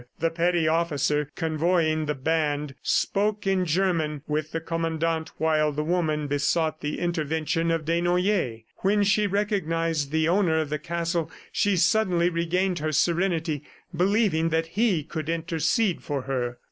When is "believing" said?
13.95-14.49